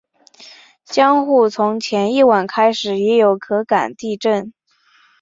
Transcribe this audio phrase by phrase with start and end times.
[0.85, 4.51] 江户从前一晚开始也有可感地震。